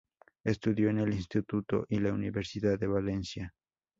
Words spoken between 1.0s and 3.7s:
Instituto y la Universidad de Valencia.